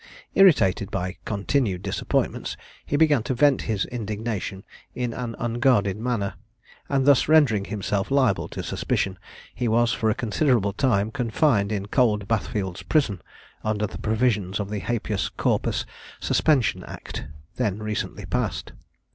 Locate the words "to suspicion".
8.47-9.19